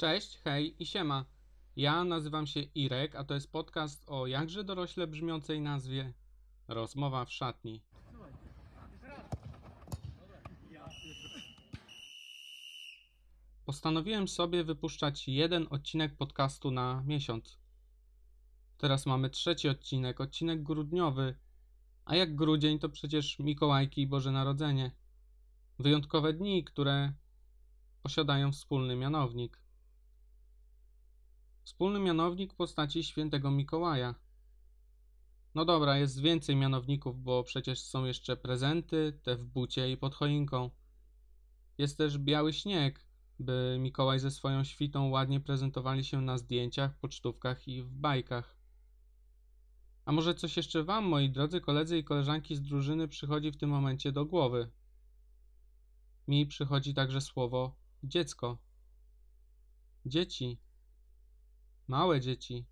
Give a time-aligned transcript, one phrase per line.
[0.00, 1.24] Cześć, hej i siema.
[1.76, 6.12] Ja nazywam się Irek, a to jest podcast o jakże dorośle brzmiącej nazwie
[6.68, 7.82] Rozmowa w szatni.
[13.64, 17.58] Postanowiłem sobie wypuszczać jeden odcinek podcastu na miesiąc.
[18.78, 21.38] Teraz mamy trzeci odcinek, odcinek grudniowy.
[22.04, 24.90] A jak grudzień to przecież Mikołajki i Boże Narodzenie.
[25.78, 27.12] Wyjątkowe dni, które
[28.02, 29.60] posiadają wspólny mianownik.
[31.64, 34.14] Wspólny mianownik postaci świętego Mikołaja.
[35.54, 40.14] No dobra, jest więcej mianowników, bo przecież są jeszcze prezenty, te w bucie i pod
[40.14, 40.70] choinką.
[41.78, 43.06] Jest też biały śnieg,
[43.38, 48.56] by Mikołaj ze swoją świtą ładnie prezentowali się na zdjęciach, pocztówkach i w bajkach.
[50.04, 53.70] A może coś jeszcze Wam, moi drodzy koledzy i koleżanki z drużyny, przychodzi w tym
[53.70, 54.70] momencie do głowy?
[56.28, 58.58] Mi przychodzi także słowo dziecko.
[60.06, 60.58] Dzieci.
[61.90, 62.66] Małe dzieci.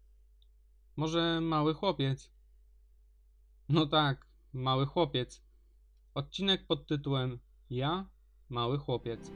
[0.96, 2.30] Może mały chłopiec.
[3.68, 5.42] No tak, mały chłopiec.
[6.14, 7.38] Odcinek pod tytułem
[7.70, 8.08] Ja,
[8.48, 9.30] mały chłopiec.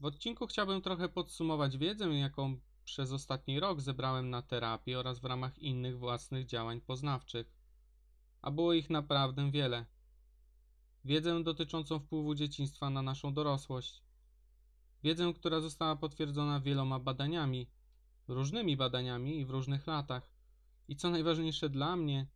[0.00, 5.24] W odcinku chciałbym trochę podsumować wiedzę, jaką przez ostatni rok zebrałem na terapii oraz w
[5.24, 7.52] ramach innych własnych działań poznawczych.
[8.42, 9.95] A było ich naprawdę wiele.
[11.06, 14.02] Wiedzę dotyczącą wpływu dzieciństwa na naszą dorosłość.
[15.02, 17.66] Wiedzę, która została potwierdzona wieloma badaniami,
[18.28, 20.30] różnymi badaniami i w różnych latach.
[20.88, 22.26] I co najważniejsze dla mnie,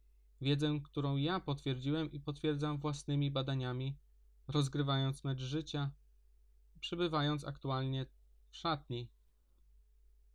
[0.40, 3.96] wiedzę, którą ja potwierdziłem i potwierdzam własnymi badaniami,
[4.48, 5.90] rozgrywając mecz życia,
[6.80, 8.06] przebywając aktualnie
[8.50, 9.08] w szatni.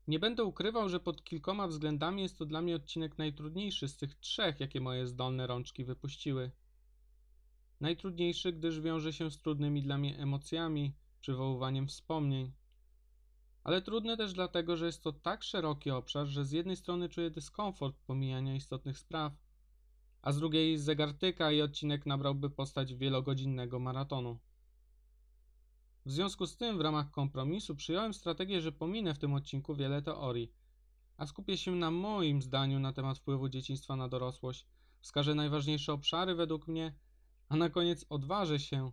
[0.07, 4.15] Nie będę ukrywał, że pod kilkoma względami jest to dla mnie odcinek najtrudniejszy z tych
[4.15, 6.51] trzech, jakie moje zdolne rączki wypuściły.
[7.85, 12.51] Najtrudniejszy, gdyż wiąże się z trudnymi dla mnie emocjami, przywoływaniem wspomnień.
[13.63, 17.29] Ale trudny też dlatego, że jest to tak szeroki obszar, że z jednej strony czuję
[17.29, 19.33] dyskomfort pomijania istotnych spraw,
[20.21, 24.39] a z drugiej zegartyka i odcinek nabrałby postać wielogodzinnego maratonu.
[26.05, 30.01] W związku z tym, w ramach kompromisu, przyjąłem strategię, że pominę w tym odcinku wiele
[30.01, 30.53] teorii,
[31.17, 34.65] a skupię się na moim zdaniu na temat wpływu dzieciństwa na dorosłość,
[34.99, 36.93] wskażę najważniejsze obszary według mnie,
[37.49, 38.91] a na koniec odważę się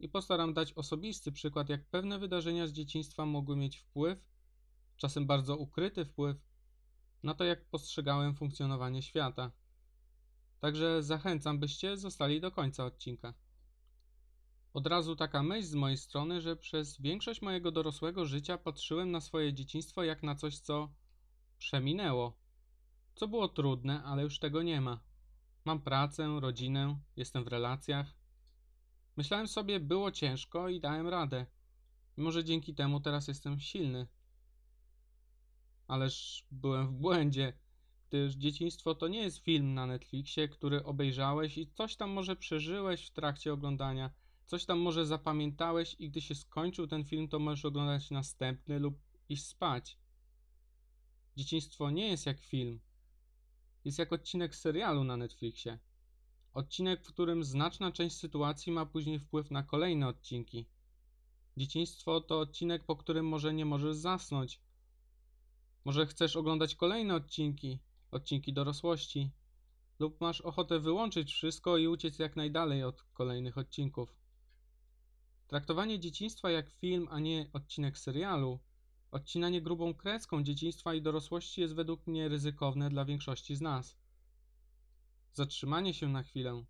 [0.00, 4.18] i postaram dać osobisty przykład, jak pewne wydarzenia z dzieciństwa mogły mieć wpływ,
[4.96, 6.36] czasem bardzo ukryty wpływ,
[7.22, 9.52] na to, jak postrzegałem funkcjonowanie świata.
[10.60, 13.34] Także zachęcam, byście zostali do końca odcinka.
[14.74, 19.20] Od razu taka myśl z mojej strony, że przez większość mojego dorosłego życia patrzyłem na
[19.20, 20.94] swoje dzieciństwo jak na coś, co
[21.58, 22.38] przeminęło.
[23.14, 25.00] Co było trudne, ale już tego nie ma.
[25.66, 28.14] Mam pracę, rodzinę, jestem w relacjach.
[29.16, 31.46] Myślałem sobie, było ciężko i dałem radę.
[32.16, 34.06] Może dzięki temu teraz jestem silny.
[35.88, 37.52] Ależ byłem w błędzie,
[38.08, 43.06] gdyż dzieciństwo to nie jest film na Netflixie, który obejrzałeś i coś tam może przeżyłeś
[43.06, 44.10] w trakcie oglądania
[44.46, 48.98] Coś tam może zapamiętałeś i gdy się skończył ten film, to możesz oglądać następny lub
[49.28, 49.98] iść spać.
[51.36, 52.80] Dzieciństwo nie jest jak film.
[53.86, 55.78] Jest jak odcinek serialu na Netflixie.
[56.54, 60.66] Odcinek, w którym znaczna część sytuacji ma później wpływ na kolejne odcinki.
[61.56, 64.60] Dzieciństwo to odcinek, po którym może nie możesz zasnąć.
[65.84, 67.78] Może chcesz oglądać kolejne odcinki,
[68.10, 69.30] odcinki dorosłości,
[69.98, 74.16] lub masz ochotę wyłączyć wszystko i uciec jak najdalej od kolejnych odcinków.
[75.46, 78.58] Traktowanie dzieciństwa jak film, a nie odcinek serialu,
[79.10, 83.96] odcinanie grubą kreską dzieciństwa i dorosłości jest według mnie ryzykowne dla większości z nas.
[85.32, 86.64] Zatrzymanie się na chwilę,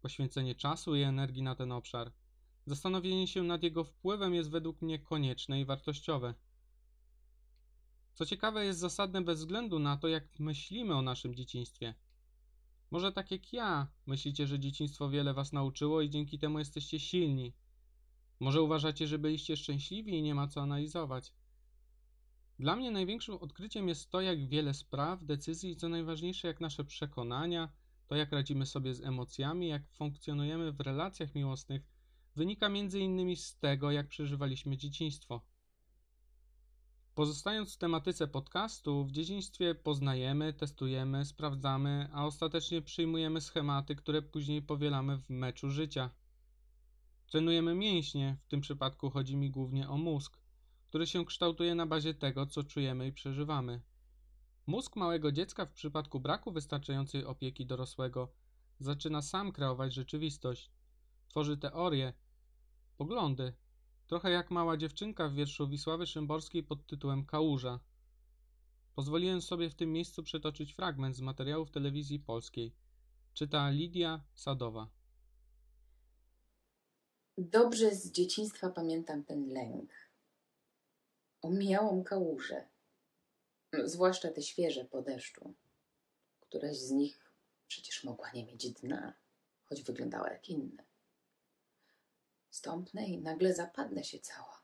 [0.00, 2.12] poświęcenie czasu i energii na ten obszar,
[2.66, 6.34] zastanowienie się nad jego wpływem jest według mnie konieczne i wartościowe.
[8.14, 11.94] Co ciekawe, jest zasadne bez względu na to, jak myślimy o naszym dzieciństwie.
[12.90, 17.52] Może tak jak ja, myślicie, że dzieciństwo wiele was nauczyło i dzięki temu jesteście silni,
[18.40, 21.32] może uważacie, że byliście szczęśliwi i nie ma co analizować.
[22.60, 26.84] Dla mnie największym odkryciem jest to, jak wiele spraw, decyzji i co najważniejsze, jak nasze
[26.84, 27.72] przekonania,
[28.06, 31.82] to jak radzimy sobie z emocjami, jak funkcjonujemy w relacjach miłosnych,
[32.36, 35.40] wynika innymi z tego, jak przeżywaliśmy dzieciństwo.
[37.14, 44.62] Pozostając w tematyce podcastu, w dzieciństwie poznajemy, testujemy, sprawdzamy, a ostatecznie przyjmujemy schematy, które później
[44.62, 46.10] powielamy w meczu życia.
[47.26, 50.40] Trenujemy mięśnie, w tym przypadku chodzi mi głównie o mózg,
[50.90, 53.80] który się kształtuje na bazie tego, co czujemy i przeżywamy.
[54.66, 58.32] Mózg małego dziecka w przypadku braku wystarczającej opieki dorosłego
[58.78, 60.70] zaczyna sam kreować rzeczywistość.
[61.28, 62.12] tworzy teorie,
[62.96, 63.52] poglądy,
[64.06, 67.80] trochę jak mała dziewczynka w wierszu Wisławy Szymborskiej pod tytułem Kałuża.
[68.94, 72.74] Pozwoliłem sobie w tym miejscu przytoczyć fragment z materiałów telewizji polskiej.
[73.34, 74.90] Czyta Lidia Sadowa.
[77.38, 80.09] Dobrze z dzieciństwa pamiętam ten lęk.
[81.42, 82.68] Omijałam kałuże,
[83.84, 85.54] zwłaszcza te świeże po deszczu.
[86.40, 87.32] Któraś z nich
[87.68, 89.14] przecież mogła nie mieć dna,
[89.64, 90.84] choć wyglądała jak inne.
[92.50, 94.62] Stąpnę i nagle zapadnę się cała.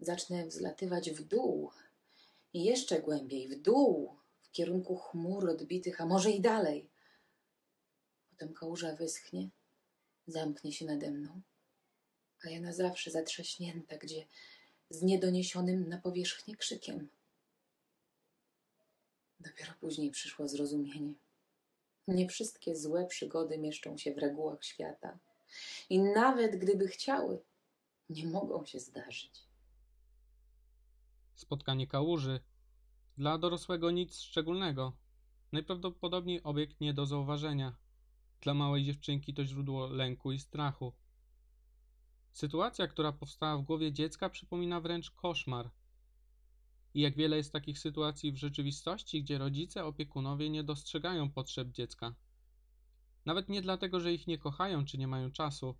[0.00, 1.70] Zacznę wzlatywać w dół
[2.52, 6.90] i jeszcze głębiej w dół, w kierunku chmur odbitych, a może i dalej.
[8.30, 9.50] Potem kałuża wyschnie,
[10.26, 11.40] zamknie się nade mną,
[12.44, 14.26] a ja na zawsze zatrzaśnięta, gdzie
[14.90, 17.08] z niedoniesionym na powierzchnię krzykiem.
[19.40, 21.14] Dopiero później przyszło zrozumienie.
[22.08, 25.18] Nie wszystkie złe przygody mieszczą się w regułach świata.
[25.90, 27.42] I nawet gdyby chciały,
[28.10, 29.46] nie mogą się zdarzyć.
[31.34, 32.40] Spotkanie kałuży.
[33.18, 34.96] Dla dorosłego nic szczególnego.
[35.52, 37.76] Najprawdopodobniej obiekt nie do zauważenia.
[38.40, 40.92] Dla małej dziewczynki to źródło lęku i strachu.
[42.32, 45.70] Sytuacja, która powstała w głowie dziecka, przypomina wręcz koszmar.
[46.94, 52.14] I jak wiele jest takich sytuacji w rzeczywistości, gdzie rodzice, opiekunowie nie dostrzegają potrzeb dziecka.
[53.26, 55.74] Nawet nie dlatego, że ich nie kochają czy nie mają czasu,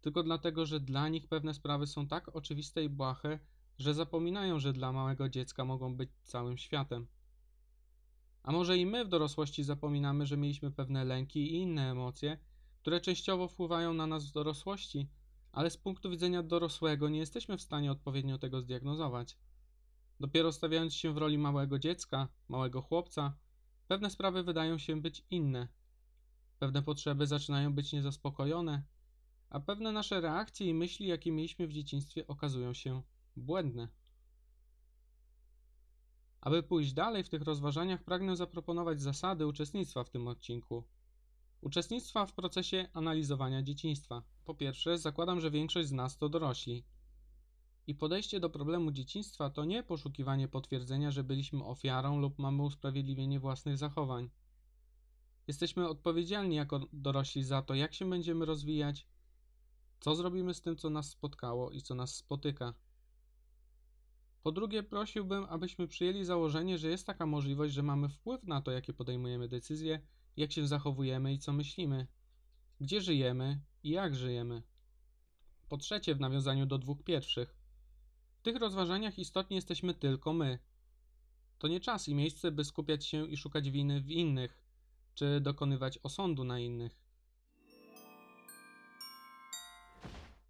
[0.00, 3.38] tylko dlatego, że dla nich pewne sprawy są tak oczywiste i błahe,
[3.78, 7.06] że zapominają, że dla małego dziecka mogą być całym światem.
[8.42, 12.38] A może i my w dorosłości zapominamy, że mieliśmy pewne lęki i inne emocje,
[12.80, 15.08] które częściowo wpływają na nas w dorosłości,
[15.56, 19.38] ale z punktu widzenia dorosłego nie jesteśmy w stanie odpowiednio tego zdiagnozować.
[20.20, 23.36] Dopiero stawiając się w roli małego dziecka, małego chłopca,
[23.88, 25.68] pewne sprawy wydają się być inne.
[26.58, 28.82] Pewne potrzeby zaczynają być niezaspokojone,
[29.50, 33.02] a pewne nasze reakcje i myśli, jakie mieliśmy w dzieciństwie, okazują się
[33.36, 33.88] błędne.
[36.40, 40.84] Aby pójść dalej w tych rozważaniach, pragnę zaproponować zasady uczestnictwa w tym odcinku.
[41.66, 44.22] Uczestnictwa w procesie analizowania dzieciństwa.
[44.44, 46.84] Po pierwsze, zakładam, że większość z nas to dorośli.
[47.86, 53.40] I podejście do problemu dzieciństwa to nie poszukiwanie potwierdzenia, że byliśmy ofiarą lub mamy usprawiedliwienie
[53.40, 54.30] własnych zachowań.
[55.46, 59.08] Jesteśmy odpowiedzialni jako dorośli za to, jak się będziemy rozwijać,
[60.00, 62.74] co zrobimy z tym, co nas spotkało i co nas spotyka.
[64.42, 68.70] Po drugie, prosiłbym, abyśmy przyjęli założenie, że jest taka możliwość, że mamy wpływ na to,
[68.70, 70.00] jakie podejmujemy decyzje,
[70.36, 72.06] jak się zachowujemy i co myślimy,
[72.80, 74.62] gdzie żyjemy i jak żyjemy.
[75.68, 77.56] Po trzecie, w nawiązaniu do dwóch pierwszych,
[78.38, 80.58] w tych rozważaniach istotnie jesteśmy tylko my.
[81.58, 84.62] To nie czas i miejsce, by skupiać się i szukać winy w innych,
[85.14, 87.00] czy dokonywać osądu na innych.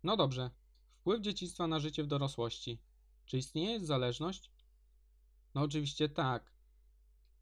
[0.02, 0.50] No dobrze,
[0.92, 2.78] wpływ dzieciństwa na życie w dorosłości.
[3.26, 4.50] Czy istnieje zależność?
[5.54, 6.52] No oczywiście tak.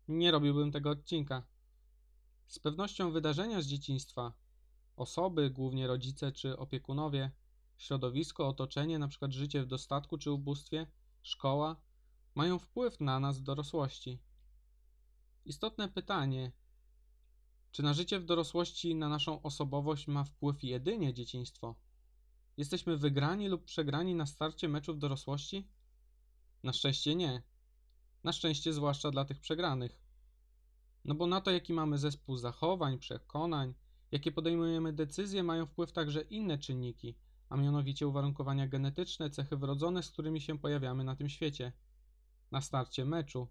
[0.09, 1.43] Nie robiłbym tego odcinka.
[2.47, 4.33] Z pewnością wydarzenia z dzieciństwa,
[4.97, 7.31] osoby, głównie rodzice czy opiekunowie,
[7.77, 9.27] środowisko, otoczenie, np.
[9.31, 10.87] życie w dostatku czy ubóstwie,
[11.23, 11.77] szkoła,
[12.35, 14.19] mają wpływ na nas w dorosłości.
[15.45, 16.53] Istotne pytanie,
[17.73, 21.75] czy na życie w dorosłości, na naszą osobowość ma wpływ jedynie dzieciństwo?
[22.57, 25.69] Jesteśmy wygrani lub przegrani na starcie meczu w dorosłości?
[26.63, 27.43] Na szczęście nie.
[28.25, 30.04] Na szczęście zwłaszcza dla tych przegranych.
[31.05, 33.75] No bo na to, jaki mamy zespół zachowań, przekonań,
[34.13, 37.15] jakie podejmujemy decyzje, mają wpływ także inne czynniki,
[37.49, 41.73] a mianowicie uwarunkowania genetyczne, cechy wrodzone, z którymi się pojawiamy na tym świecie.
[42.51, 43.49] Na starcie meczu.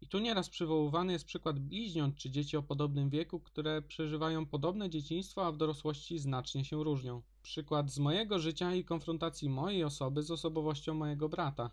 [0.00, 4.90] I tu nieraz przywoływany jest przykład bliźniąt czy dzieci o podobnym wieku, które przeżywają podobne
[4.90, 7.22] dzieciństwo, a w dorosłości znacznie się różnią.
[7.42, 11.70] Przykład z mojego życia i konfrontacji mojej osoby z osobowością mojego brata,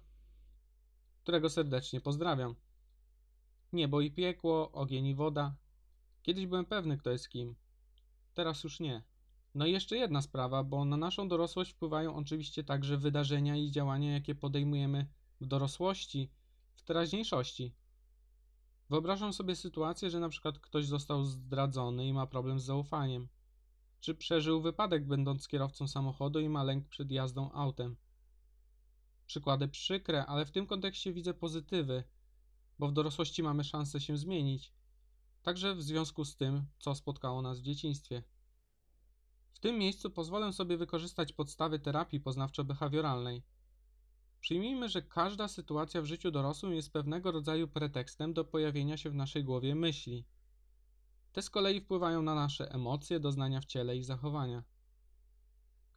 [1.23, 2.55] którego serdecznie pozdrawiam.
[3.73, 5.55] Niebo i piekło, ogień i woda.
[6.21, 7.55] Kiedyś byłem pewny, kto jest kim.
[8.33, 9.03] Teraz już nie.
[9.55, 14.13] No i jeszcze jedna sprawa, bo na naszą dorosłość wpływają oczywiście także wydarzenia i działania,
[14.13, 15.07] jakie podejmujemy
[15.41, 16.31] w dorosłości,
[16.75, 17.75] w teraźniejszości.
[18.89, 23.27] Wyobrażam sobie sytuację, że na przykład ktoś został zdradzony i ma problem z zaufaniem.
[23.99, 27.95] Czy przeżył wypadek, będąc kierowcą samochodu i ma lęk przed jazdą autem.
[29.25, 32.03] Przykłady przykre, ale w tym kontekście widzę pozytywy,
[32.79, 34.73] bo w dorosłości mamy szansę się zmienić,
[35.43, 38.23] także w związku z tym, co spotkało nas w dzieciństwie.
[39.53, 43.41] W tym miejscu pozwolę sobie wykorzystać podstawy terapii poznawczo-behawioralnej.
[44.39, 49.15] Przyjmijmy, że każda sytuacja w życiu dorosłym jest pewnego rodzaju pretekstem do pojawienia się w
[49.15, 50.25] naszej głowie myśli.
[51.31, 54.63] Te z kolei wpływają na nasze emocje, doznania w ciele i zachowania.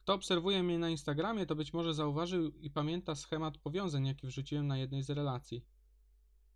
[0.07, 4.67] Kto obserwuje mnie na Instagramie, to być może zauważył i pamięta schemat powiązań, jaki wrzuciłem
[4.67, 5.65] na jednej z relacji.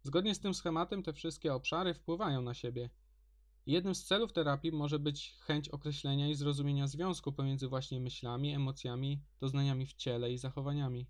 [0.04, 2.90] Zgodnie z tym schematem te wszystkie obszary wpływają na siebie.
[3.66, 9.24] Jednym z celów terapii może być chęć określenia i zrozumienia związku pomiędzy właśnie myślami, emocjami,
[9.40, 11.08] doznaniami w ciele i zachowaniami.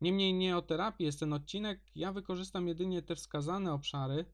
[0.00, 4.24] Niemniej nie o terapii jest ten odcinek, ja wykorzystam jedynie te wskazane obszary,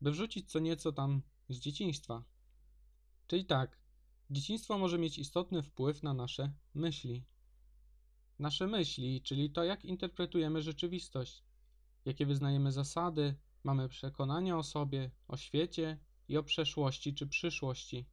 [0.00, 2.24] by wrzucić co nieco tam z dzieciństwa.
[3.26, 3.80] Czyli tak,
[4.30, 7.24] dzieciństwo może mieć istotny wpływ na nasze myśli.
[8.38, 11.44] Nasze myśli, czyli to, jak interpretujemy rzeczywistość,
[12.04, 18.06] jakie wyznajemy zasady, mamy przekonania o sobie, o świecie i o przeszłości czy przyszłości.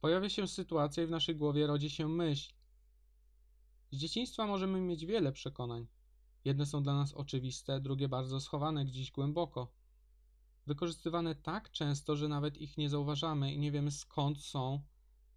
[0.00, 2.52] Pojawia się sytuacja i w naszej głowie rodzi się myśl.
[3.90, 5.86] Z dzieciństwa możemy mieć wiele przekonań.
[6.44, 9.72] Jedne są dla nas oczywiste, drugie bardzo schowane gdzieś głęboko.
[10.66, 14.82] Wykorzystywane tak często, że nawet ich nie zauważamy i nie wiemy skąd są,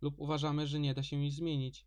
[0.02, 1.86] lub uważamy, że nie da się ich zmienić.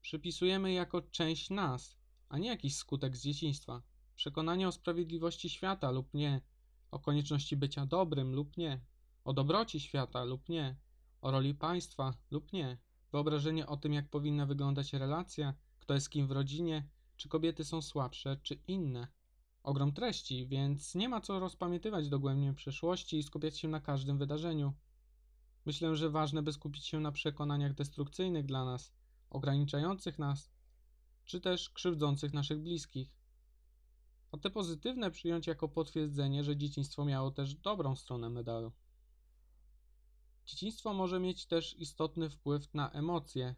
[0.00, 1.96] Przypisujemy je jako część nas,
[2.28, 3.82] a nie jakiś skutek z dzieciństwa.
[4.22, 6.40] Przekonanie o sprawiedliwości świata lub nie,
[6.90, 8.80] o konieczności bycia dobrym lub nie,
[9.24, 10.76] o dobroci świata lub nie,
[11.20, 12.78] o roli państwa lub nie,
[13.12, 17.82] wyobrażenie o tym, jak powinna wyglądać relacja, kto jest kim w rodzinie, czy kobiety są
[17.82, 19.08] słabsze, czy inne.
[19.62, 24.72] Ogrom treści, więc nie ma co rozpamiętywać dogłębnie przeszłości i skupiać się na każdym wydarzeniu.
[25.66, 28.92] Myślę, że ważne, by skupić się na przekonaniach destrukcyjnych dla nas,
[29.30, 30.50] ograniczających nas,
[31.24, 33.21] czy też krzywdzących naszych bliskich.
[34.32, 38.72] A te pozytywne przyjąć jako potwierdzenie, że dzieciństwo miało też dobrą stronę medalu.
[40.46, 43.54] Dzieciństwo może mieć też istotny wpływ na emocje,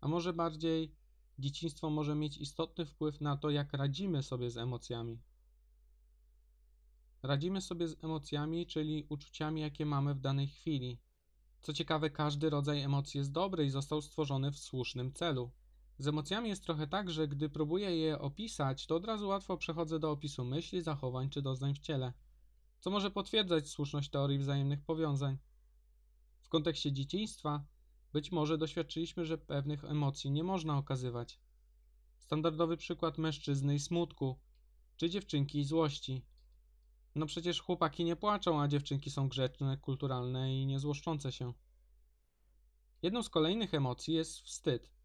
[0.00, 0.94] a może bardziej
[1.38, 5.18] dzieciństwo może mieć istotny wpływ na to, jak radzimy sobie z emocjami.
[7.22, 10.98] Radzimy sobie z emocjami, czyli uczuciami, jakie mamy w danej chwili.
[11.60, 15.50] Co ciekawe, każdy rodzaj emocji jest dobry i został stworzony w słusznym celu.
[15.98, 19.98] Z emocjami jest trochę tak, że gdy próbuję je opisać, to od razu łatwo przechodzę
[19.98, 22.12] do opisu myśli, zachowań czy doznań w ciele,
[22.80, 25.38] co może potwierdzać słuszność teorii wzajemnych powiązań.
[26.42, 27.64] W kontekście dzieciństwa
[28.12, 31.40] być może doświadczyliśmy, że pewnych emocji nie można okazywać.
[32.18, 34.38] Standardowy przykład mężczyzny i smutku,
[34.96, 36.24] czy dziewczynki i złości.
[37.14, 41.52] No przecież chłopaki nie płaczą, a dziewczynki są grzeczne, kulturalne i niezłoszczące się.
[43.02, 44.97] Jedną z kolejnych emocji jest wstyd.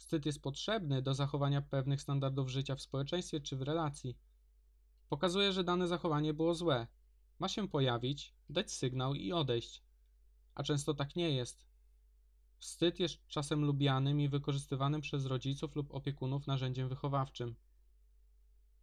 [0.00, 4.16] Wstyd jest potrzebny do zachowania pewnych standardów życia w społeczeństwie czy w relacji.
[5.08, 6.86] Pokazuje, że dane zachowanie było złe.
[7.38, 9.82] Ma się pojawić, dać sygnał i odejść.
[10.54, 11.66] A często tak nie jest.
[12.58, 17.54] Wstyd jest czasem lubianym i wykorzystywanym przez rodziców lub opiekunów narzędziem wychowawczym.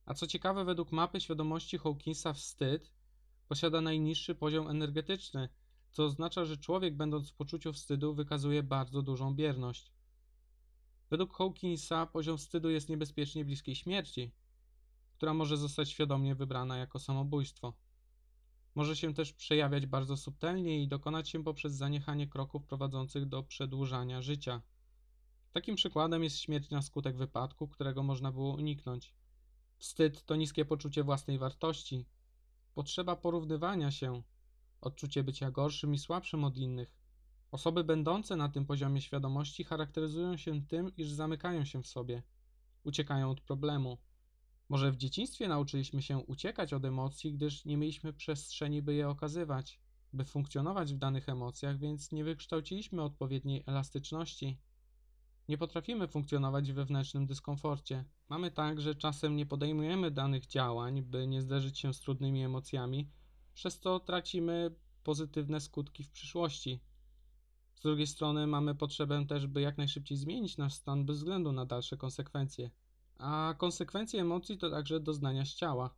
[0.06, 2.94] A co ciekawe, według mapy świadomości Hawkinsa wstyd
[3.48, 5.50] posiada najniższy poziom energetyczny,
[5.92, 9.97] co oznacza, że człowiek będąc w poczuciu wstydu wykazuje bardzo dużą bierność.
[11.10, 14.32] Według Hawkinsa poziom wstydu jest niebezpiecznie bliskiej śmierci,
[15.14, 17.74] która może zostać świadomie wybrana jako samobójstwo.
[18.76, 24.22] Może się też przejawiać bardzo subtelnie i dokonać się poprzez zaniechanie kroków prowadzących do przedłużania
[24.22, 24.62] życia.
[25.52, 29.14] Takim przykładem jest śmierć na skutek wypadku, którego można było uniknąć.
[29.78, 32.06] Wstyd to niskie poczucie własnej wartości,
[32.74, 34.22] potrzeba porównywania się,
[34.82, 36.97] odczucie bycia gorszym i słabszym od innych.
[37.52, 42.24] Osoby będące na tym poziomie świadomości charakteryzują się tym, iż zamykają się w sobie,
[42.84, 43.98] uciekają od problemu.
[44.70, 49.80] Może w dzieciństwie nauczyliśmy się uciekać od emocji, gdyż nie mieliśmy przestrzeni, by je okazywać,
[50.14, 54.58] by funkcjonować w danych emocjach, więc nie wykształciliśmy odpowiedniej elastyczności.
[55.48, 58.06] Nie potrafimy funkcjonować w wewnętrznym dyskomforcie.
[58.30, 63.10] Mamy tak, że czasem nie podejmujemy danych działań, by nie zderzyć się z trudnymi emocjami,
[63.54, 66.80] przez co tracimy pozytywne skutki w przyszłości.
[67.78, 71.66] Z drugiej strony mamy potrzebę też, by jak najszybciej zmienić nasz stan bez względu na
[71.66, 72.70] dalsze konsekwencje.
[73.18, 75.96] A konsekwencje emocji to także doznania z ciała.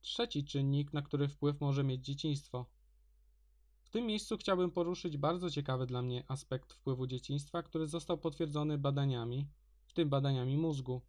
[0.00, 2.66] Trzeci czynnik, na który wpływ może mieć dzieciństwo.
[3.82, 8.78] W tym miejscu chciałbym poruszyć bardzo ciekawy dla mnie aspekt wpływu dzieciństwa, który został potwierdzony
[8.78, 9.48] badaniami,
[9.84, 11.02] w tym badaniami mózgu.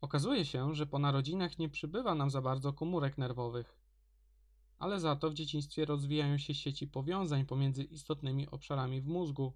[0.00, 3.79] Okazuje się, że po narodzinach nie przybywa nam za bardzo komórek nerwowych,
[4.80, 9.52] ale za to w dzieciństwie rozwijają się sieci powiązań pomiędzy istotnymi obszarami w mózgu.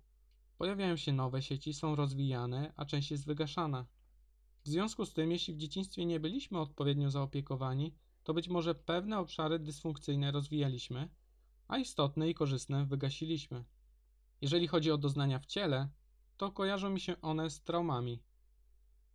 [0.59, 3.87] Pojawiają się nowe sieci, są rozwijane, a część jest wygaszana.
[4.65, 9.19] W związku z tym, jeśli w dzieciństwie nie byliśmy odpowiednio zaopiekowani, to być może pewne
[9.19, 11.09] obszary dysfunkcyjne rozwijaliśmy,
[11.69, 13.65] a istotne i korzystne wygasiliśmy.
[14.41, 15.89] Jeżeli chodzi o doznania w ciele,
[16.37, 18.23] to kojarzą mi się one z traumami.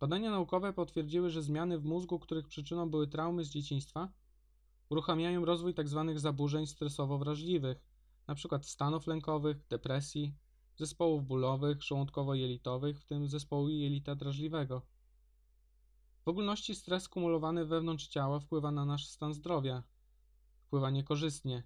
[0.00, 4.12] Badania naukowe potwierdziły, że zmiany w mózgu, których przyczyną były traumy z dzieciństwa,
[4.90, 6.12] Uruchamiają rozwój tzw.
[6.16, 7.76] zaburzeń stresowo-wrażliwych,
[8.26, 8.58] np.
[8.62, 10.34] stanów lękowych, depresji,
[10.76, 14.82] zespołów bólowych, żołądkowo-jelitowych, w tym zespołu jelita drażliwego.
[16.24, 19.82] W ogólności stres kumulowany wewnątrz ciała wpływa na nasz stan zdrowia.
[20.66, 21.62] Wpływa niekorzystnie,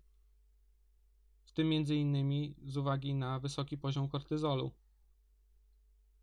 [1.45, 4.71] w tym innymi z uwagi na wysoki poziom kortyzolu.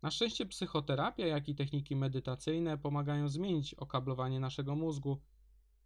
[0.02, 5.20] Na szczęście psychoterapia, jak i techniki medytacyjne pomagają zmienić okablowanie naszego mózgu,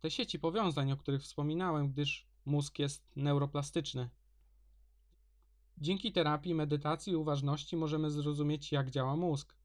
[0.06, 4.08] te sieci powiązań, o których wspominałem, gdyż mózg jest neuroplastyczny.
[5.78, 9.56] Dzięki terapii, medytacji i uważności możemy zrozumieć, jak działa mózg.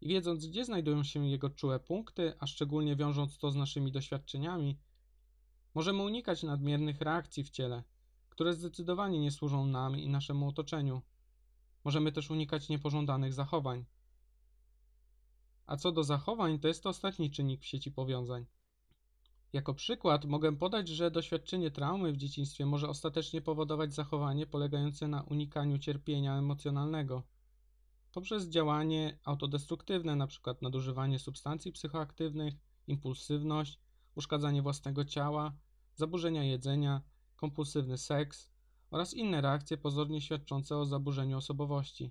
[0.00, 4.78] I wiedząc, gdzie znajdują się jego czułe punkty, a szczególnie wiążąc to z naszymi doświadczeniami,
[5.74, 7.82] możemy unikać nadmiernych reakcji w ciele,
[8.28, 11.02] które zdecydowanie nie służą nam i naszemu otoczeniu.
[11.84, 13.84] Możemy też unikać niepożądanych zachowań.
[15.66, 18.46] A co do zachowań, to jest to ostatni czynnik w sieci powiązań.
[19.54, 25.22] Jako przykład mogę podać, że doświadczenie traumy w dzieciństwie może ostatecznie powodować zachowanie polegające na
[25.22, 27.22] unikaniu cierpienia emocjonalnego
[28.14, 30.54] poprzez działanie autodestruktywne, np.
[30.62, 32.54] nadużywanie substancji psychoaktywnych,
[32.86, 33.80] impulsywność,
[34.14, 35.52] uszkadzanie własnego ciała,
[35.94, 37.02] zaburzenia jedzenia,
[37.36, 38.50] kompulsywny seks
[38.90, 42.10] oraz inne reakcje pozornie świadczące o zaburzeniu osobowości.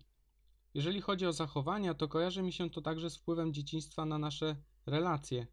[0.73, 4.55] Jeżeli chodzi o zachowania, to kojarzy mi się to także z wpływem dzieciństwa na nasze
[4.85, 5.47] relacje.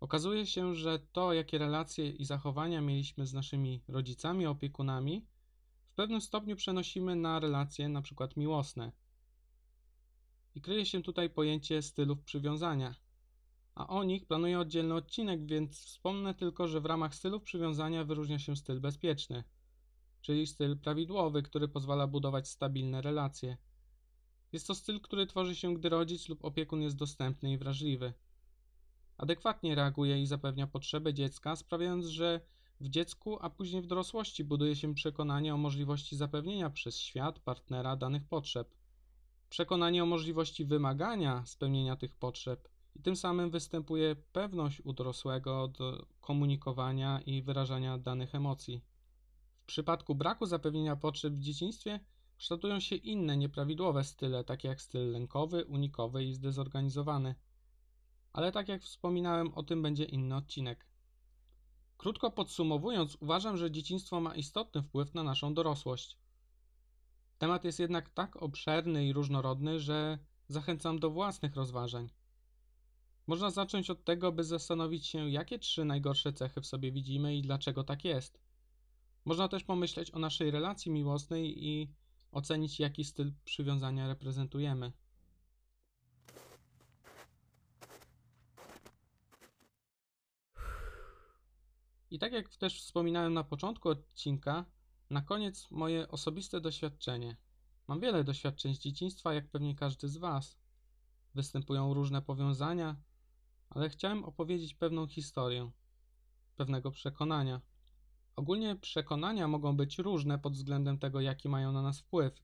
[0.00, 5.26] Okazuje się, że to, jakie relacje i zachowania mieliśmy z naszymi rodzicami, opiekunami,
[5.88, 8.28] w pewnym stopniu przenosimy na relacje np.
[8.36, 8.92] miłosne.
[10.54, 12.94] I kryje się tutaj pojęcie stylów przywiązania.
[13.74, 18.38] A o nich planuję oddzielny odcinek, więc wspomnę tylko, że w ramach stylów przywiązania wyróżnia
[18.38, 19.44] się styl bezpieczny,
[20.20, 23.56] czyli styl prawidłowy, który pozwala budować stabilne relacje.
[24.52, 28.12] Jest to styl, który tworzy się, gdy rodzic lub opiekun jest dostępny i wrażliwy.
[29.18, 32.40] Adekwatnie reaguje i zapewnia potrzeby dziecka, sprawiając, że
[32.80, 37.96] w dziecku, a później w dorosłości buduje się przekonanie o możliwości zapewnienia przez świat partnera
[37.96, 38.74] danych potrzeb.
[39.48, 46.06] Przekonanie o możliwości wymagania spełnienia tych potrzeb i tym samym występuje pewność u dorosłego do
[46.20, 48.84] komunikowania i wyrażania danych emocji.
[49.62, 52.00] W przypadku braku zapewnienia potrzeb w dzieciństwie
[52.36, 57.34] kształtują się inne nieprawidłowe style, takie jak styl lękowy, unikowy i zdezorganizowany.
[58.36, 60.86] Ale tak jak wspominałem, o tym będzie inny odcinek.
[61.96, 66.18] Krótko podsumowując, uważam, że dzieciństwo ma istotny wpływ na naszą dorosłość.
[67.38, 70.18] Temat jest jednak tak obszerny i różnorodny, że
[70.48, 72.10] zachęcam do własnych rozważań.
[73.26, 77.42] Można zacząć od tego, by zastanowić się, jakie trzy najgorsze cechy w sobie widzimy i
[77.42, 78.40] dlaczego tak jest.
[79.24, 81.90] Można też pomyśleć o naszej relacji miłosnej i
[82.32, 84.92] ocenić, jaki styl przywiązania reprezentujemy.
[92.10, 94.64] I tak jak też wspominałem na początku odcinka,
[95.10, 97.36] na koniec moje osobiste doświadczenie.
[97.88, 100.58] Mam wiele doświadczeń z dzieciństwa, jak pewnie każdy z Was.
[101.34, 102.96] Występują różne powiązania,
[103.70, 105.70] ale chciałem opowiedzieć pewną historię,
[106.56, 107.60] pewnego przekonania.
[108.36, 112.42] Ogólnie przekonania mogą być różne pod względem tego, jaki mają na nas wpływ.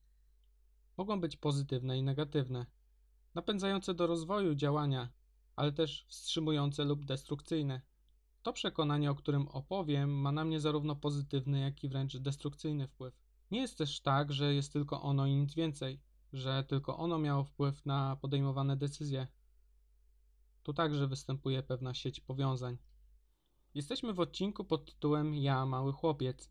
[0.97, 2.67] Mogą być pozytywne i negatywne,
[3.35, 5.09] napędzające do rozwoju działania,
[5.57, 7.92] ale też wstrzymujące lub destrukcyjne.
[8.43, 13.15] To przekonanie, o którym opowiem, ma na mnie zarówno pozytywny, jak i wręcz destrukcyjny wpływ.
[13.51, 16.01] Nie jest też tak, że jest tylko ono i nic więcej,
[16.33, 19.27] że tylko ono miało wpływ na podejmowane decyzje.
[20.63, 22.79] Tu także występuje pewna sieć powiązań.
[23.75, 26.51] Jesteśmy w odcinku pod tytułem Ja, mały chłopiec,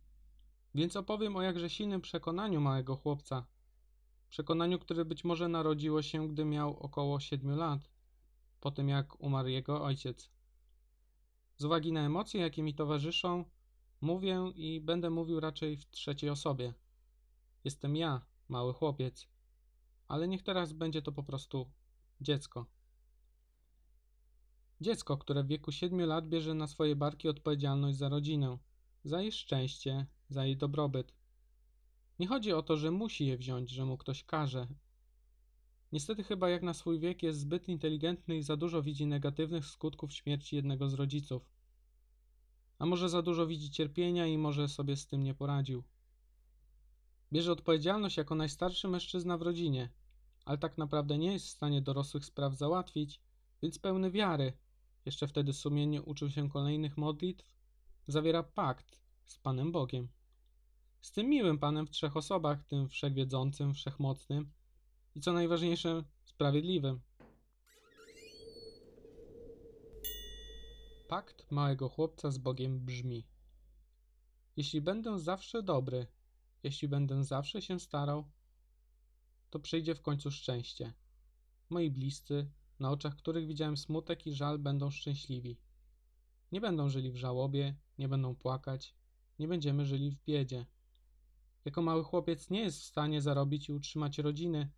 [0.75, 3.45] więc opowiem o jakże silnym przekonaniu małego chłopca.
[4.29, 7.89] Przekonaniu, które być może narodziło się, gdy miał około 7 lat,
[8.59, 10.31] po tym jak umarł jego ojciec.
[11.61, 13.45] Z uwagi na emocje, jakie mi towarzyszą,
[14.01, 16.73] mówię i będę mówił raczej w trzeciej osobie.
[17.63, 19.27] Jestem ja, mały chłopiec,
[20.07, 21.71] ale niech teraz będzie to po prostu
[22.21, 22.65] dziecko.
[24.81, 28.57] Dziecko, które w wieku 7 lat bierze na swoje barki odpowiedzialność za rodzinę,
[29.03, 31.13] za jej szczęście, za jej dobrobyt.
[32.19, 34.67] Nie chodzi o to, że musi je wziąć, że mu ktoś każe.
[35.91, 40.13] Niestety, chyba jak na swój wiek jest zbyt inteligentny i za dużo widzi negatywnych skutków
[40.13, 41.49] śmierci jednego z rodziców.
[42.79, 45.83] A może za dużo widzi cierpienia i może sobie z tym nie poradził.
[47.33, 49.89] Bierze odpowiedzialność jako najstarszy mężczyzna w rodzinie,
[50.45, 53.21] ale tak naprawdę nie jest w stanie dorosłych spraw załatwić,
[53.61, 54.53] więc pełny wiary,
[55.05, 57.55] jeszcze wtedy sumiennie uczył się kolejnych modlitw,
[58.07, 60.07] zawiera pakt z Panem Bogiem.
[61.01, 64.51] Z tym miłym Panem w trzech osobach, tym wszechwiedzącym, wszechmocnym
[65.15, 66.99] i co najważniejsze, sprawiedliwym.
[71.07, 73.27] Pakt małego chłopca z Bogiem brzmi:
[74.57, 76.07] Jeśli będę zawsze dobry,
[76.63, 78.31] jeśli będę zawsze się starał,
[79.49, 80.93] to przyjdzie w końcu szczęście.
[81.69, 85.57] Moi bliscy, na oczach których widziałem smutek i żal, będą szczęśliwi.
[86.51, 88.95] Nie będą żyli w żałobie, nie będą płakać,
[89.39, 90.65] nie będziemy żyli w biedzie.
[91.65, 94.69] Jako mały chłopiec nie jest w stanie zarobić i utrzymać rodziny.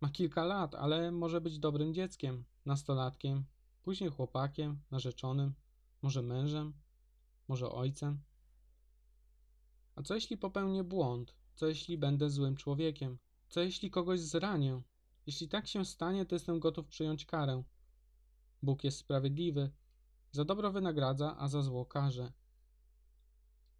[0.00, 3.44] Ma kilka lat, ale może być dobrym dzieckiem, nastolatkiem,
[3.82, 5.54] później chłopakiem, narzeczonym,
[6.02, 6.72] może mężem,
[7.48, 8.20] może ojcem.
[9.94, 11.34] A co jeśli popełnię błąd?
[11.54, 13.18] Co jeśli będę złym człowiekiem?
[13.48, 14.82] Co jeśli kogoś zranię?
[15.26, 17.62] Jeśli tak się stanie, to jestem gotów przyjąć karę.
[18.62, 19.70] Bóg jest sprawiedliwy.
[20.32, 22.32] Za dobro wynagradza, a za zło karze.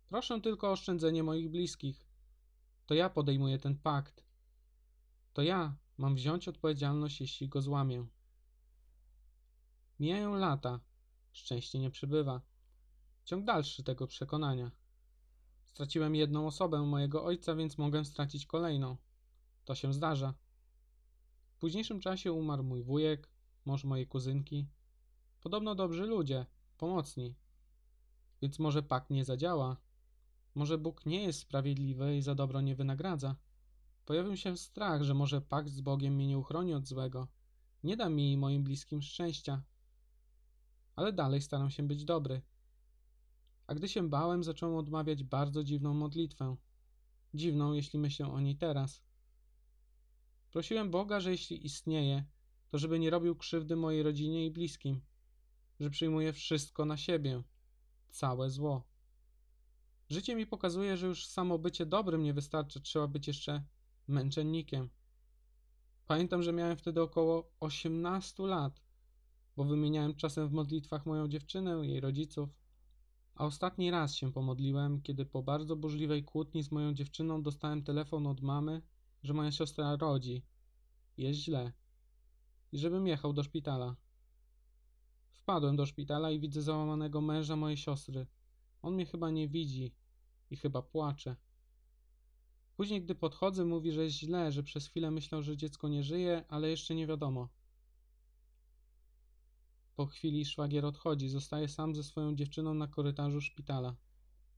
[0.08, 2.06] Proszę tylko o oszczędzenie moich bliskich.
[2.86, 4.24] To ja podejmuję ten pakt.
[5.32, 8.06] To ja mam wziąć odpowiedzialność, jeśli go złamię.
[9.98, 10.80] Mijają lata,
[11.32, 12.40] szczęście nie przybywa.
[13.24, 14.70] Ciąg dalszy tego przekonania.
[15.64, 18.96] Straciłem jedną osobę mojego ojca, więc mogę stracić kolejną.
[19.64, 20.34] To się zdarza.
[21.50, 23.28] W późniejszym czasie umarł mój wujek,
[23.64, 24.66] mąż mojej kuzynki.
[25.40, 26.46] Podobno dobrzy ludzie,
[26.78, 27.34] pomocni.
[28.42, 29.76] Więc może pakt nie zadziała.
[30.54, 33.36] Może Bóg nie jest sprawiedliwy i za dobro nie wynagradza.
[34.10, 37.28] Pojawił się strach, że może pakt z Bogiem mnie nie uchroni od złego.
[37.84, 39.62] Nie da mi i moim bliskim szczęścia.
[40.96, 42.42] Ale dalej staram się być dobry.
[43.66, 46.56] A gdy się bałem, zacząłem odmawiać bardzo dziwną modlitwę.
[47.34, 49.02] Dziwną, jeśli myślę o niej teraz.
[50.50, 52.24] Prosiłem Boga, że jeśli istnieje,
[52.70, 55.00] to żeby nie robił krzywdy mojej rodzinie i bliskim,
[55.80, 57.42] że przyjmuje wszystko na siebie,
[58.10, 58.84] całe zło.
[60.08, 63.64] Życie mi pokazuje, że już samo bycie dobrym nie wystarczy, trzeba być jeszcze
[64.08, 64.88] męczennikiem.
[66.06, 68.80] Pamiętam, że miałem wtedy około 18 lat,
[69.56, 72.48] bo wymieniałem czasem w modlitwach moją dziewczynę, jej rodziców.
[73.34, 78.26] A ostatni raz się pomodliłem, kiedy po bardzo burzliwej kłótni z moją dziewczyną dostałem telefon
[78.26, 78.82] od mamy,
[79.22, 80.42] że moja siostra rodzi.
[81.16, 81.72] Jest źle.
[82.72, 83.96] I żebym jechał do szpitala.
[85.32, 88.26] Wpadłem do szpitala i widzę załamanego męża mojej siostry.
[88.82, 89.94] On mnie chyba nie widzi
[90.50, 91.36] i chyba płacze.
[92.80, 96.44] Później, gdy podchodzę, mówi, że jest źle, że przez chwilę myślał, że dziecko nie żyje,
[96.48, 97.48] ale jeszcze nie wiadomo.
[99.96, 103.96] Po chwili szwagier odchodzi, zostaje sam ze swoją dziewczyną na korytarzu szpitala.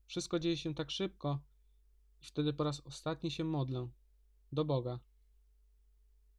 [0.06, 1.40] Wszystko dzieje się tak szybko
[2.20, 3.88] i wtedy po raz ostatni się modlę
[4.52, 5.00] do Boga.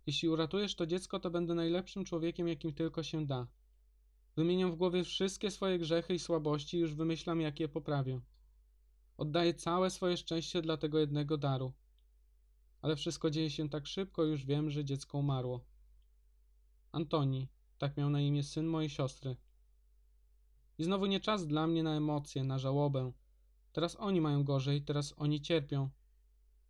[0.05, 3.47] Jeśli uratujesz to dziecko, to będę najlepszym człowiekiem, jakim tylko się da.
[4.35, 8.21] Wymieniam w głowie wszystkie swoje grzechy i słabości i już wymyślam, jak je poprawię.
[9.17, 11.73] Oddaję całe swoje szczęście dla tego jednego daru.
[12.81, 15.65] Ale wszystko dzieje się tak szybko, już wiem, że dziecko umarło.
[16.91, 17.47] Antoni,
[17.77, 19.35] tak miał na imię syn mojej siostry.
[20.77, 23.11] I znowu nie czas dla mnie na emocje, na żałobę.
[23.71, 25.89] Teraz oni mają gorzej, teraz oni cierpią.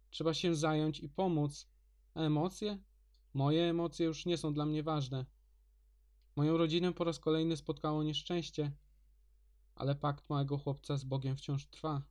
[0.09, 1.67] Trzeba się zająć i pomóc.
[2.13, 2.77] A emocje?
[3.33, 5.25] Moje emocje już nie są dla mnie ważne.
[6.35, 8.71] Moją rodzinę po raz kolejny spotkało nieszczęście,
[9.75, 12.01] ale pakt małego chłopca z Bogiem wciąż trwa.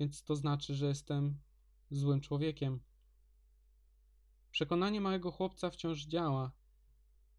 [0.00, 1.38] Więc to znaczy, że jestem
[1.90, 2.80] złym człowiekiem.
[4.50, 6.52] Przekonanie małego chłopca wciąż działa.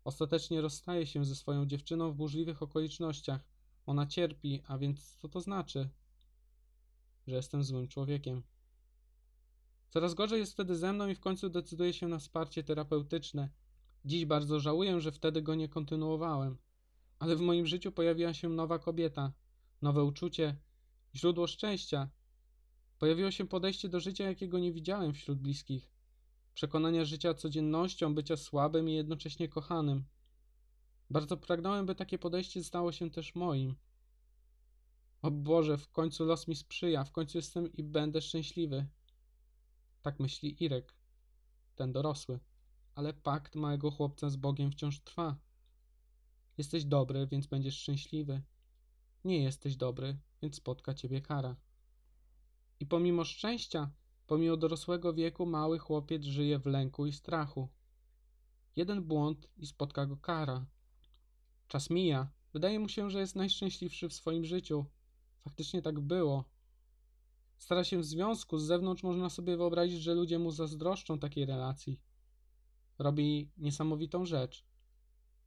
[0.03, 3.41] Ostatecznie rozstaje się ze swoją dziewczyną w burzliwych okolicznościach.
[3.85, 5.89] Ona cierpi, a więc co to znaczy?
[7.27, 8.43] Że jestem złym człowiekiem.
[9.89, 13.49] Coraz gorzej jest wtedy ze mną i w końcu decyduję się na wsparcie terapeutyczne.
[14.05, 16.57] Dziś bardzo żałuję, że wtedy go nie kontynuowałem.
[17.19, 19.31] Ale w moim życiu pojawiła się nowa kobieta,
[19.81, 20.55] nowe uczucie,
[21.15, 22.09] źródło szczęścia.
[22.99, 25.91] Pojawiło się podejście do życia, jakiego nie widziałem wśród bliskich.
[26.53, 30.05] Przekonania życia codziennością, bycia słabym i jednocześnie kochanym.
[31.09, 33.75] Bardzo pragnąłem, by takie podejście stało się też moim.
[35.21, 38.87] O Boże, w końcu los mi sprzyja, w końcu jestem i będę szczęśliwy.
[40.01, 40.95] Tak myśli Irek,
[41.75, 42.39] ten dorosły.
[42.95, 45.37] Ale pakt małego chłopca z Bogiem wciąż trwa.
[46.57, 48.41] Jesteś dobry, więc będziesz szczęśliwy.
[49.23, 51.55] Nie jesteś dobry, więc spotka ciebie kara.
[52.79, 53.91] I pomimo szczęścia,
[54.27, 57.69] pomimo dorosłego wieku, mały chłopiec żyje w lęku i strachu.
[58.75, 60.65] Jeden błąd i spotka go kara.
[61.67, 62.31] Czas mija.
[62.53, 64.85] Wydaje mu się, że jest najszczęśliwszy w swoim życiu.
[65.43, 66.45] Faktycznie tak było.
[67.57, 71.99] Stara się w związku, z zewnątrz można sobie wyobrazić, że ludzie mu zazdroszczą takiej relacji.
[72.99, 74.65] Robi niesamowitą rzecz.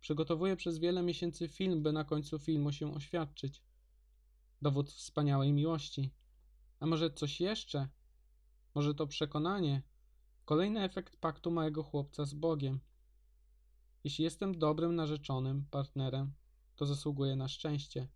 [0.00, 3.62] Przygotowuje przez wiele miesięcy film, by na końcu filmu się oświadczyć.
[4.62, 6.10] Dowód wspaniałej miłości.
[6.82, 7.88] A może coś jeszcze?
[8.74, 9.82] Może to przekonanie?
[10.44, 12.80] Kolejny efekt paktu małego chłopca z Bogiem.
[14.04, 16.32] Jeśli jestem dobrym narzeczonym, partnerem,
[16.74, 18.08] kto zasługuje na szczęście.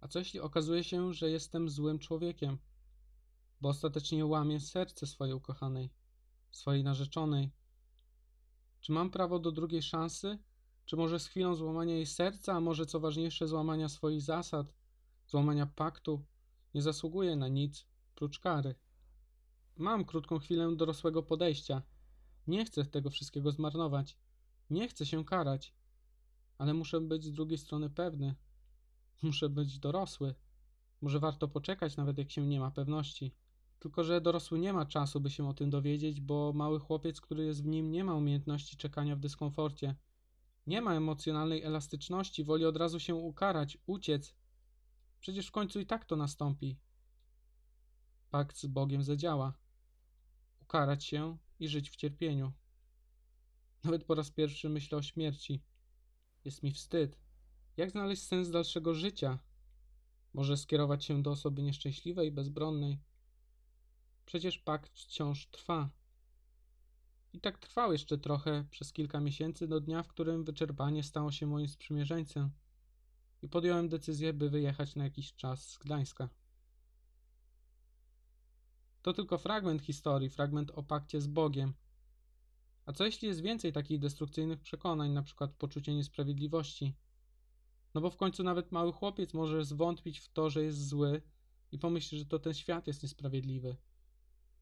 [0.00, 2.58] A co jeśli okazuje się, że jestem złym człowiekiem?
[3.60, 5.90] Bo ostatecznie łamię serce swojej ukochanej,
[6.50, 7.50] swojej narzeczonej.
[8.80, 10.38] Czy mam prawo do drugiej szansy?
[10.84, 14.74] Czy może z chwilą złamania jej serca, a może co ważniejsze, złamania swoich zasad,
[15.26, 16.24] złamania paktu,
[16.74, 17.89] nie zasługuję na nic
[18.20, 18.74] prócz kary?
[19.76, 21.82] Mam krótką chwilę dorosłego podejścia.
[22.46, 24.18] Nie chcę tego wszystkiego zmarnować.
[24.70, 25.74] Nie chcę się karać.
[26.58, 28.34] Ale muszę być z drugiej strony pewny.
[29.22, 30.34] Muszę być dorosły.
[31.00, 33.34] Może warto poczekać, nawet jak się nie ma pewności.
[33.78, 37.44] Tylko, że dorosły nie ma czasu, by się o tym dowiedzieć, bo mały chłopiec, który
[37.44, 39.94] jest w nim, nie ma umiejętności czekania w dyskomforcie.
[40.66, 44.34] Nie ma emocjonalnej elastyczności, woli od razu się ukarać, uciec.
[45.20, 46.89] Przecież w końcu i tak to nastąpi.
[48.30, 49.54] Pakt z Bogiem zadziała.
[50.60, 52.52] Ukarać się i żyć w cierpieniu.
[53.84, 55.62] Nawet po raz pierwszy myślę o śmierci.
[56.44, 57.18] Jest mi wstyd.
[57.76, 59.38] Jak znaleźć sens dalszego życia?
[60.34, 62.98] Może skierować się do osoby nieszczęśliwej, bezbronnej?
[64.26, 65.90] Przecież pakt wciąż trwa.
[67.32, 71.46] I tak trwał jeszcze trochę przez kilka miesięcy do dnia, w którym wyczerpanie stało się
[71.46, 72.50] moim sprzymierzeńcem
[73.42, 76.28] i podjąłem decyzję, by wyjechać na jakiś czas z Gdańska.
[79.02, 81.74] To tylko fragment historii, fragment o pakcie z Bogiem.
[82.86, 86.94] A co jeśli jest więcej takich destrukcyjnych przekonań, na przykład poczucie niesprawiedliwości?
[87.94, 91.22] No bo w końcu nawet mały chłopiec może zwątpić w to, że jest zły
[91.72, 93.76] i pomyśli, że to ten świat jest niesprawiedliwy.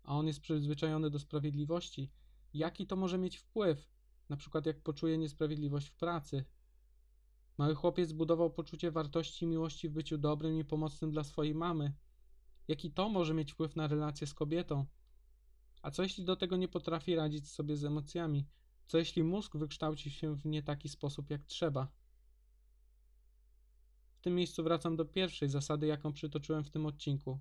[0.03, 2.11] A on jest przyzwyczajony do sprawiedliwości.
[2.55, 3.89] Jaki to może mieć wpływ?
[4.29, 6.45] Na przykład jak poczuje niesprawiedliwość w pracy.
[7.59, 11.93] Mały chłopiec zbudował poczucie wartości i miłości w byciu dobrym i pomocnym dla swojej mamy.
[12.69, 14.87] Jaki to może mieć wpływ na relację z kobietą?
[15.83, 18.47] A co jeśli do tego nie potrafi radzić sobie z emocjami?
[18.87, 21.89] Co jeśli mózg wykształci się w nie taki sposób, jak trzeba?
[24.13, 27.41] W tym miejscu wracam do pierwszej zasady, jaką przytoczyłem w tym odcinku.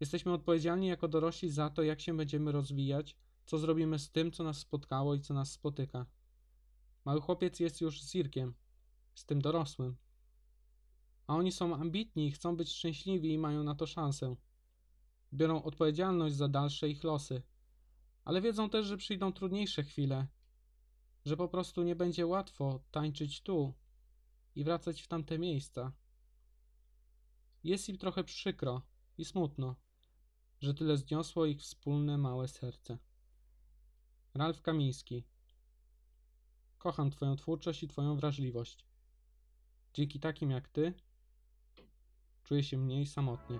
[0.00, 4.44] Jesteśmy odpowiedzialni jako dorośli za to, jak się będziemy rozwijać, co zrobimy z tym, co
[4.44, 6.06] nas spotkało i co nas spotyka.
[7.04, 8.54] Mały chłopiec jest już zirkiem,
[9.14, 9.96] z tym dorosłym.
[11.26, 14.36] A oni są ambitni, chcą być szczęśliwi i mają na to szansę.
[15.32, 17.42] Biorą odpowiedzialność za dalsze ich losy,
[18.24, 20.26] ale wiedzą też, że przyjdą trudniejsze chwile,
[21.24, 23.74] że po prostu nie będzie łatwo tańczyć tu
[24.54, 25.92] i wracać w tamte miejsca.
[27.64, 28.82] Jest im trochę przykro
[29.18, 29.76] i smutno,
[30.60, 32.98] że tyle zniosło ich wspólne małe serce.
[34.34, 35.24] Ralf Kamiński
[36.78, 38.86] Kocham Twoją twórczość i Twoją wrażliwość.
[39.94, 40.94] Dzięki takim jak Ty
[42.44, 43.58] czuję się mniej samotnie.